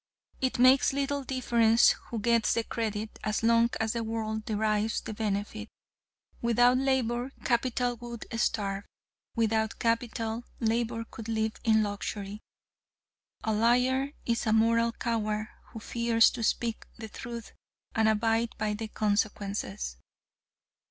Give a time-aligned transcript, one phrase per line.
[0.41, 5.13] It makes little difference who gets the credit, as long as the world derives the
[5.13, 5.69] benefit.
[6.41, 8.85] Without Labor, Capital would starve;
[9.35, 12.41] without Capital, Labor could live in luxury.
[13.43, 17.51] A liar is a moral coward who fears to speak the truth
[17.93, 19.97] and abide by the consequences.